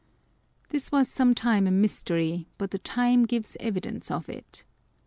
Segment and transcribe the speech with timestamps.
[0.71, 4.65] "This was some time a mystery: but the time gives evidence of it."